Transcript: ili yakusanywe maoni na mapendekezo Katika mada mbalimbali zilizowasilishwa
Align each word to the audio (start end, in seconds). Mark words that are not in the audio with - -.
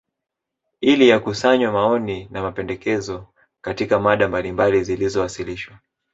ili 0.81 1.09
yakusanywe 1.09 1.71
maoni 1.71 2.27
na 2.31 2.41
mapendekezo 2.41 3.27
Katika 3.61 3.99
mada 3.99 4.27
mbalimbali 4.27 4.83
zilizowasilishwa 4.83 5.79